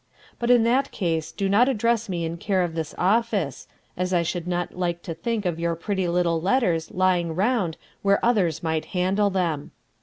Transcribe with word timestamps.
But 0.39 0.49
in 0.49 0.63
that 0.63 0.89
case 0.89 1.31
do 1.31 1.47
not 1.47 1.69
address 1.69 2.09
me 2.09 2.25
in 2.25 2.37
care 2.37 2.63
of 2.63 2.73
this 2.73 2.95
office, 2.97 3.67
as 3.95 4.11
I 4.15 4.23
should 4.23 4.47
not 4.47 4.73
like 4.75 5.03
to 5.03 5.13
think 5.13 5.45
of 5.45 5.59
your 5.59 5.75
pretty 5.75 6.07
little 6.07 6.41
letters 6.41 6.89
lying 6.89 7.35
round 7.35 7.77
where 8.01 8.19
others 8.25 8.63
might 8.63 8.85
handle 8.97 9.29
them. 9.29 9.69